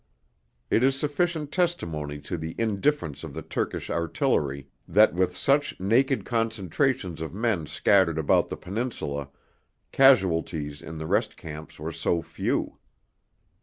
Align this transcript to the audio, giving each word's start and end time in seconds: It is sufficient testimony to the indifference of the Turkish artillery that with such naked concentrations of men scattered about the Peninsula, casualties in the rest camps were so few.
It 0.71 0.83
is 0.83 0.97
sufficient 0.99 1.51
testimony 1.51 2.17
to 2.21 2.35
the 2.35 2.55
indifference 2.57 3.23
of 3.23 3.35
the 3.35 3.43
Turkish 3.43 3.91
artillery 3.91 4.67
that 4.87 5.13
with 5.13 5.37
such 5.37 5.79
naked 5.79 6.25
concentrations 6.25 7.21
of 7.21 7.35
men 7.35 7.67
scattered 7.67 8.17
about 8.17 8.47
the 8.47 8.57
Peninsula, 8.57 9.29
casualties 9.91 10.81
in 10.81 10.97
the 10.97 11.05
rest 11.05 11.37
camps 11.37 11.77
were 11.77 11.91
so 11.91 12.23
few. 12.23 12.79